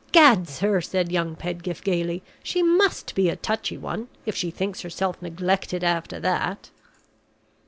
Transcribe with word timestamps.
Gad, 0.11 0.49
sir!" 0.49 0.81
said 0.81 1.11
young 1.11 1.35
Pedgift, 1.35 1.83
gayly, 1.83 2.23
"she 2.41 2.63
must 2.63 3.13
be 3.13 3.29
a 3.29 3.35
Touchy 3.35 3.77
One 3.77 4.07
if 4.25 4.35
she 4.35 4.49
thinks 4.49 4.81
herself 4.81 5.21
neglected 5.21 5.83
after 5.83 6.19
that!" 6.21 6.71